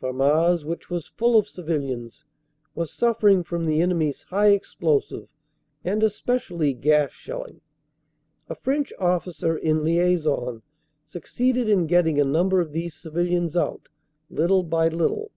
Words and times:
Famars, 0.00 0.64
which 0.64 0.90
was 0.90 1.06
full 1.06 1.38
of 1.38 1.46
civilians, 1.46 2.24
was 2.74 2.92
suffering 2.92 3.44
from 3.44 3.66
the 3.66 3.80
enemy 3.80 4.08
s 4.08 4.22
high 4.22 4.48
explosive 4.48 5.28
and 5.84 6.02
especially 6.02 6.74
gas 6.74 7.12
shelling. 7.12 7.60
A 8.48 8.56
French 8.56 8.92
officer 8.98 9.56
in 9.56 9.82
liason 9.82 10.62
succeeded 11.04 11.68
in 11.68 11.86
getting 11.86 12.20
a 12.20 12.24
number 12.24 12.60
of 12.60 12.72
these 12.72 12.96
civilians 12.96 13.56
out, 13.56 13.86
little 14.28 14.64
by 14.64 14.88
little. 14.88 15.30